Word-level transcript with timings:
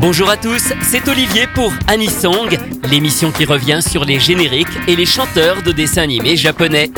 Bonjour 0.00 0.30
à 0.30 0.36
tous, 0.36 0.72
c'est 0.82 1.08
Olivier 1.08 1.46
pour 1.54 1.72
Anisong, 1.86 2.58
l'émission 2.90 3.30
qui 3.30 3.44
revient 3.44 3.80
sur 3.80 4.04
les 4.04 4.18
génériques 4.18 4.68
et 4.88 4.96
les 4.96 5.06
chanteurs 5.06 5.62
de 5.62 5.72
dessins 5.72 6.02
animés 6.02 6.36
japonais. 6.36 6.90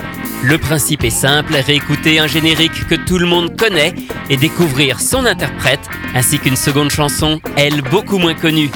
Le 0.43 0.59
principe 0.59 1.05
est 1.05 1.11
simple, 1.11 1.55
réécouter 1.55 2.19
un 2.19 2.27
générique 2.27 2.87
que 2.87 2.95
tout 2.95 3.19
le 3.19 3.27
monde 3.27 3.57
connaît 3.57 3.95
et 4.31 4.37
découvrir 4.37 5.01
son 5.01 5.27
interprète, 5.27 5.89
ainsi 6.15 6.39
qu'une 6.39 6.57
seconde 6.57 6.91
chanson, 6.91 7.41
elle 7.57 7.83
beaucoup 7.83 8.19
moins 8.19 8.35
connue. 8.35 8.71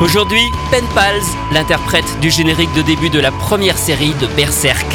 Aujourd'hui, 0.00 0.42
Pen 0.70 0.84
Pals, 0.94 1.22
l'interprète 1.52 2.20
du 2.20 2.30
générique 2.30 2.72
de 2.74 2.82
début 2.82 3.10
de 3.10 3.20
la 3.20 3.30
première 3.30 3.78
série 3.78 4.14
de 4.20 4.26
Berserk. 4.36 4.86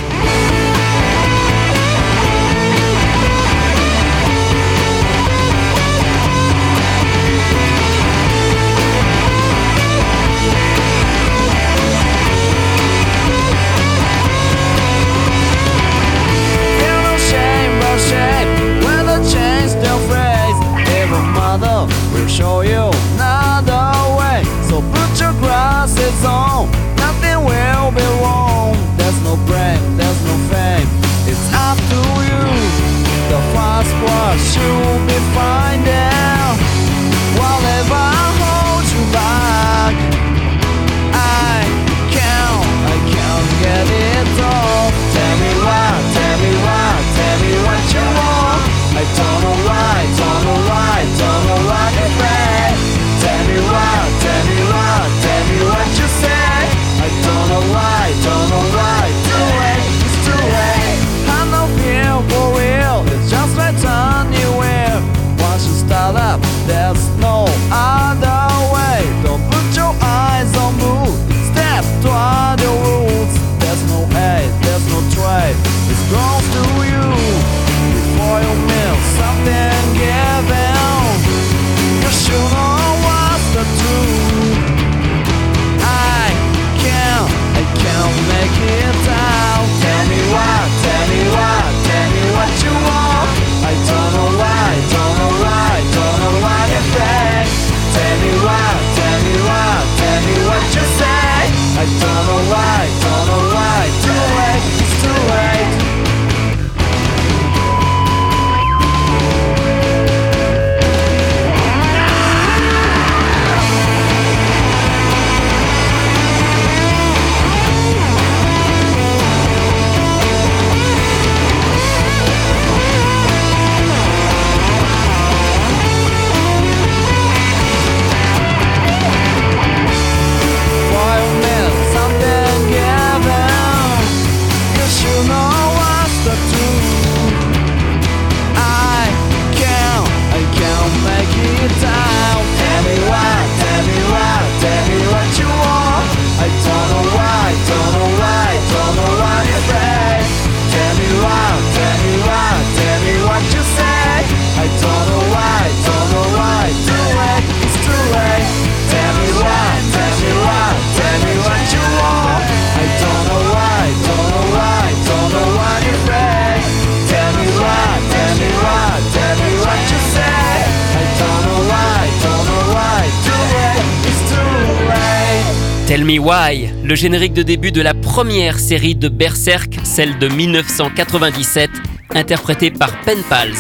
Me 176.10 176.18
Why, 176.18 176.72
le 176.84 176.96
générique 176.96 177.34
de 177.34 177.44
début 177.44 177.72
de 177.72 177.84
la 177.84 177.94
première 177.94 178.58
série 178.58 178.96
de 178.96 179.10
Berserk, 179.10 179.78
celle 179.84 180.18
de 180.18 180.28
1997, 180.28 181.70
interprétée 182.16 182.72
par 182.72 183.00
Pen 183.02 183.20
Pals. 183.30 183.54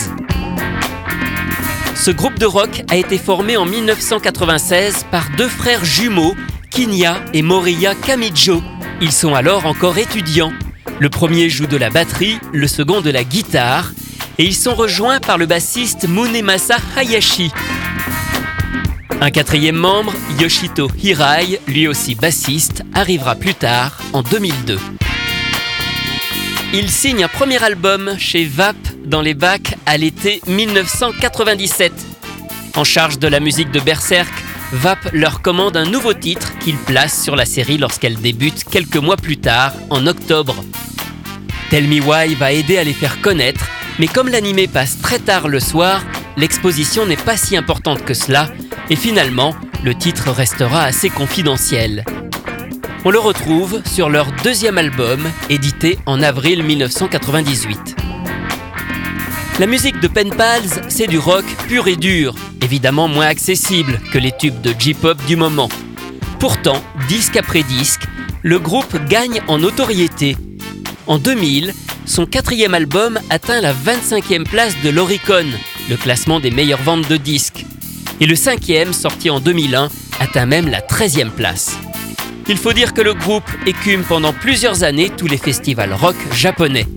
Ce 1.93 2.09
groupe 2.09 2.39
de 2.39 2.47
rock 2.47 2.81
a 2.89 2.97
été 2.97 3.19
formé 3.19 3.55
en 3.55 3.67
1996 3.67 5.05
par 5.11 5.29
deux 5.37 5.47
frères 5.47 5.85
jumeaux, 5.85 6.33
Kinya 6.71 7.23
et 7.35 7.43
Moriya 7.43 7.93
Kamijo. 7.93 8.63
Ils 8.99 9.11
sont 9.11 9.35
alors 9.35 9.67
encore 9.67 9.99
étudiants. 9.99 10.53
Le 10.99 11.09
premier 11.09 11.49
joue 11.49 11.67
de 11.67 11.77
la 11.77 11.91
batterie, 11.91 12.39
le 12.51 12.67
second 12.67 13.01
de 13.01 13.11
la 13.11 13.23
guitare, 13.23 13.91
et 14.39 14.43
ils 14.45 14.55
sont 14.55 14.73
rejoints 14.73 15.19
par 15.19 15.37
le 15.37 15.45
bassiste 15.45 16.07
Munemasa 16.09 16.77
Hayashi. 16.97 17.51
Un 19.21 19.31
quatrième 19.31 19.75
membre, 19.75 20.13
Yoshito 20.39 20.89
Hirai, 21.03 21.59
lui 21.67 21.89
aussi 21.89 22.15
bassiste, 22.15 22.83
arrivera 22.93 23.35
plus 23.35 23.53
tard, 23.53 23.99
en 24.13 24.21
2002. 24.21 24.79
Il 26.73 26.89
signe 26.89 27.25
un 27.25 27.27
premier 27.27 27.61
album 27.61 28.15
chez 28.17 28.45
VAP 28.45 28.77
dans 29.03 29.21
les 29.21 29.33
bacs 29.33 29.75
à 29.85 29.97
l'été 29.97 30.41
1997. 30.47 31.91
En 32.77 32.85
charge 32.85 33.19
de 33.19 33.27
la 33.27 33.41
musique 33.41 33.71
de 33.71 33.81
Berserk, 33.81 34.31
VAP 34.71 35.09
leur 35.11 35.41
commande 35.41 35.75
un 35.75 35.85
nouveau 35.85 36.13
titre 36.13 36.57
qu'il 36.59 36.77
place 36.77 37.21
sur 37.21 37.35
la 37.35 37.45
série 37.45 37.77
lorsqu'elle 37.77 38.21
débute 38.21 38.63
quelques 38.63 38.95
mois 38.95 39.17
plus 39.17 39.37
tard, 39.37 39.73
en 39.89 40.07
octobre. 40.07 40.55
Tell 41.69 41.89
Me 41.89 41.99
va 41.99 42.53
aider 42.53 42.77
à 42.77 42.85
les 42.85 42.93
faire 42.93 43.19
connaître, 43.19 43.67
mais 43.99 44.07
comme 44.07 44.29
l'animé 44.29 44.69
passe 44.69 44.97
très 45.01 45.19
tard 45.19 45.49
le 45.49 45.59
soir, 45.59 46.01
l'exposition 46.37 47.05
n'est 47.05 47.17
pas 47.17 47.35
si 47.35 47.57
importante 47.57 48.05
que 48.05 48.13
cela, 48.13 48.49
et 48.89 48.95
finalement, 48.95 49.55
le 49.83 49.95
titre 49.95 50.31
restera 50.31 50.83
assez 50.83 51.09
confidentiel. 51.09 52.03
On 53.05 53.11
le 53.11 53.19
retrouve 53.19 53.81
sur 53.85 54.09
leur 54.09 54.27
deuxième 54.43 54.77
album, 54.77 55.21
édité 55.49 55.97
en 56.05 56.21
avril 56.21 56.63
1998. 56.63 57.95
La 59.59 59.67
musique 59.67 59.99
de 59.99 60.07
Pen 60.07 60.33
Pals, 60.35 60.89
c'est 60.89 61.07
du 61.07 61.17
rock 61.17 61.45
pur 61.67 61.87
et 61.87 61.95
dur, 61.95 62.35
évidemment 62.61 63.07
moins 63.07 63.27
accessible 63.27 63.99
que 64.11 64.17
les 64.17 64.31
tubes 64.31 64.61
de 64.61 64.73
J-pop 64.77 65.17
du 65.27 65.35
moment. 65.35 65.69
Pourtant, 66.39 66.81
disque 67.07 67.37
après 67.37 67.63
disque, 67.63 68.03
le 68.41 68.59
groupe 68.59 68.97
gagne 69.07 69.41
en 69.47 69.57
notoriété. 69.57 70.35
En 71.07 71.17
2000, 71.17 71.73
son 72.05 72.25
quatrième 72.25 72.73
album 72.73 73.19
atteint 73.29 73.61
la 73.61 73.73
25e 73.73 74.43
place 74.43 74.75
de 74.83 74.89
l'Oricon, 74.89 75.45
le 75.89 75.97
classement 75.97 76.39
des 76.39 76.51
meilleures 76.51 76.81
ventes 76.81 77.07
de 77.07 77.17
disques 77.17 77.65
et 78.19 78.25
le 78.25 78.35
cinquième, 78.35 78.93
sorti 78.93 79.29
en 79.29 79.39
2001, 79.39 79.89
atteint 80.19 80.45
même 80.45 80.67
la 80.67 80.81
13e 80.81 81.29
place. 81.29 81.77
Il 82.47 82.57
faut 82.57 82.73
dire 82.73 82.93
que 82.93 83.01
le 83.01 83.13
groupe 83.13 83.49
écume 83.65 84.03
pendant 84.03 84.33
plusieurs 84.33 84.83
années 84.83 85.09
tous 85.09 85.27
les 85.27 85.37
festivals 85.37 85.93
rock 85.93 86.15
japonais. 86.33 86.87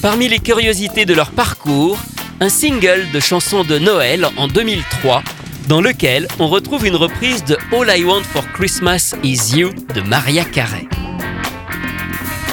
Parmi 0.00 0.28
les 0.28 0.38
curiosités 0.38 1.04
de 1.04 1.14
leur 1.14 1.30
parcours, 1.30 1.98
un 2.40 2.48
single 2.48 3.10
de 3.12 3.20
chansons 3.20 3.64
de 3.64 3.78
Noël 3.78 4.26
en 4.36 4.48
2003 4.48 5.22
dans 5.68 5.80
lequel 5.80 6.28
on 6.38 6.48
retrouve 6.48 6.86
une 6.86 6.96
reprise 6.96 7.44
de 7.44 7.56
All 7.72 7.98
I 7.98 8.04
Want 8.04 8.22
for 8.22 8.44
Christmas 8.52 9.14
Is 9.22 9.56
You 9.56 9.70
de 9.94 10.00
Maria 10.02 10.44
Carey. 10.44 10.86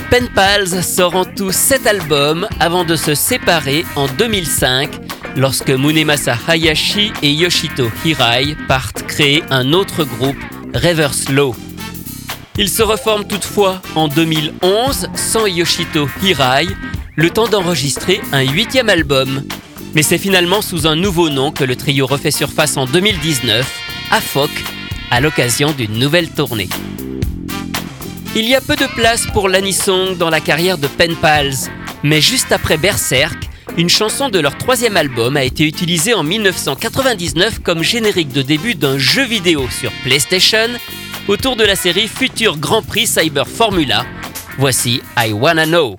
Pen 0.09 0.27
Pals 0.35 0.83
sort 0.83 1.15
en 1.15 1.25
tout 1.25 1.51
7 1.51 1.87
albums 1.87 2.47
avant 2.59 2.83
de 2.83 2.95
se 2.95 3.15
séparer 3.15 3.85
en 3.95 4.07
2005 4.07 4.89
lorsque 5.35 5.69
Munemasa 5.69 6.37
Hayashi 6.47 7.11
et 7.21 7.31
Yoshito 7.31 7.89
Hirai 8.05 8.55
partent 8.67 9.03
créer 9.03 9.43
un 9.49 9.73
autre 9.73 10.03
groupe, 10.03 10.37
Reverse 10.73 11.29
Low. 11.29 11.55
Ils 12.57 12.69
se 12.69 12.83
reforment 12.83 13.25
toutefois 13.25 13.81
en 13.95 14.07
2011 14.07 15.07
sans 15.15 15.47
Yoshito 15.47 16.09
Hirai, 16.23 16.67
le 17.15 17.29
temps 17.29 17.47
d'enregistrer 17.47 18.21
un 18.31 18.41
huitième 18.41 18.89
album. 18.89 19.43
Mais 19.93 20.03
c'est 20.03 20.17
finalement 20.17 20.61
sous 20.61 20.87
un 20.87 20.95
nouveau 20.95 21.29
nom 21.29 21.51
que 21.51 21.63
le 21.63 21.75
trio 21.75 22.05
refait 22.07 22.31
surface 22.31 22.77
en 22.77 22.85
2019, 22.85 23.65
à 24.11 24.21
Foc, 24.21 24.49
à 25.09 25.21
l'occasion 25.21 25.71
d'une 25.71 25.99
nouvelle 25.99 26.29
tournée. 26.29 26.69
Il 28.35 28.47
y 28.47 28.55
a 28.55 28.61
peu 28.61 28.77
de 28.77 28.85
place 28.95 29.27
pour 29.27 29.49
l'anisong 29.49 30.17
dans 30.17 30.29
la 30.29 30.39
carrière 30.39 30.77
de 30.77 30.87
Pen 30.87 31.15
Pals, 31.15 31.69
mais 32.03 32.21
juste 32.21 32.53
après 32.53 32.77
Berserk, 32.77 33.50
une 33.77 33.89
chanson 33.89 34.29
de 34.29 34.39
leur 34.39 34.57
troisième 34.57 34.97
album 34.97 35.37
a 35.37 35.43
été 35.43 35.65
utilisée 35.65 36.13
en 36.13 36.23
1999 36.23 37.59
comme 37.59 37.83
générique 37.83 38.31
de 38.31 38.41
début 38.41 38.75
d'un 38.75 38.97
jeu 38.97 39.23
vidéo 39.23 39.67
sur 39.69 39.91
PlayStation 40.03 40.67
autour 41.27 41.55
de 41.55 41.63
la 41.63 41.75
série 41.75 42.07
Futur 42.07 42.57
Grand 42.57 42.81
Prix 42.81 43.07
Cyber 43.07 43.47
Formula. 43.47 44.05
Voici 44.57 45.01
I 45.17 45.31
Wanna 45.31 45.65
Know. 45.65 45.97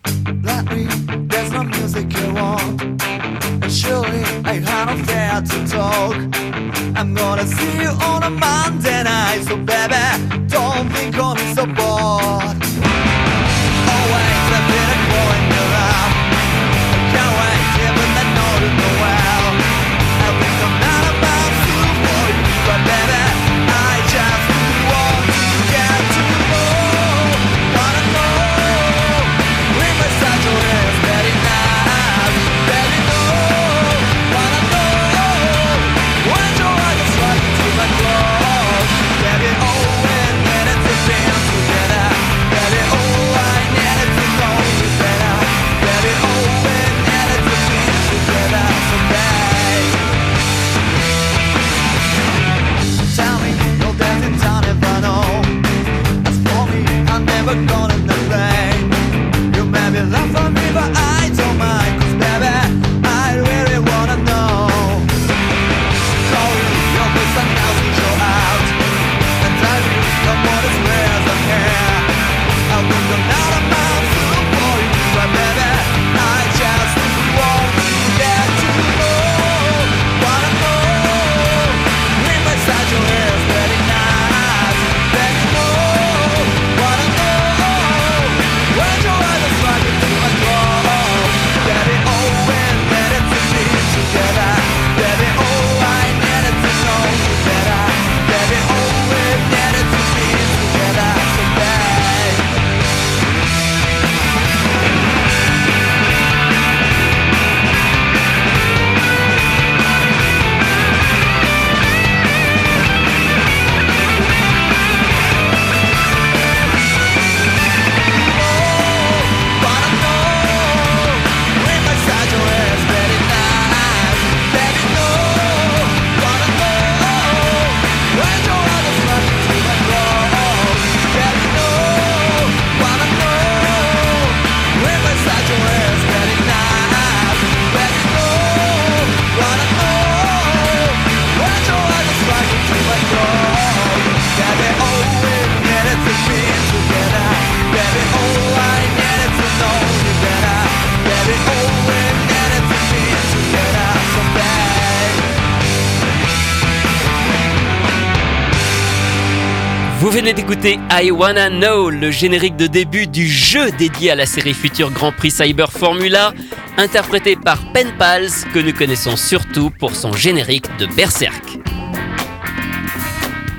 Venez 160.13 160.35
d'écouter 160.35 160.79
I 160.91 161.11
Wanna 161.11 161.49
Know, 161.49 161.89
le 161.89 162.11
générique 162.11 162.57
de 162.57 162.67
début 162.67 163.07
du 163.07 163.27
jeu 163.27 163.71
dédié 163.71 164.11
à 164.11 164.15
la 164.15 164.27
série 164.27 164.53
future 164.53 164.91
Grand 164.91 165.11
Prix 165.11 165.31
Cyber 165.31 165.73
Formula, 165.73 166.35
interprété 166.77 167.35
par 167.35 167.73
Pen 167.73 167.91
Pals, 167.99 168.29
que 168.53 168.59
nous 168.59 168.75
connaissons 168.75 169.17
surtout 169.17 169.71
pour 169.71 169.97
son 169.97 170.13
générique 170.13 170.67
de 170.79 170.85
Berserk. 170.85 171.59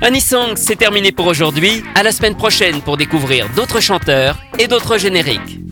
Anisong, 0.00 0.52
c'est 0.54 0.76
terminé 0.76 1.10
pour 1.10 1.26
aujourd'hui. 1.26 1.82
À 1.96 2.04
la 2.04 2.12
semaine 2.12 2.36
prochaine 2.36 2.82
pour 2.82 2.96
découvrir 2.96 3.48
d'autres 3.56 3.80
chanteurs 3.80 4.38
et 4.60 4.68
d'autres 4.68 4.96
génériques. 4.96 5.63